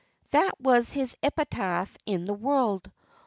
[0.31, 2.91] That was his epitaph in the world.